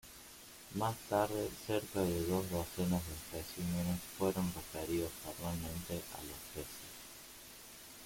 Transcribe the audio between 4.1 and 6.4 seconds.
fueron referidos formalmente a la